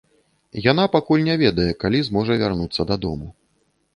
[0.71, 3.27] Яна пакуль не ведае, калі зможа вярнуцца дадому.